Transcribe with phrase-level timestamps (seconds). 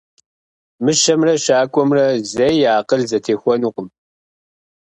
[0.83, 3.87] Мыщэмрэ щакӏуэмрэ зэи я акъыл зэтехуэнукъым.